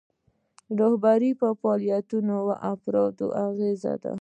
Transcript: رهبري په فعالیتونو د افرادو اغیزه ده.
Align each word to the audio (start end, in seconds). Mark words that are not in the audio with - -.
رهبري 0.79 1.31
په 1.41 1.47
فعالیتونو 1.59 2.35
د 2.47 2.49
افرادو 2.73 3.27
اغیزه 3.47 3.93
ده. 4.03 4.09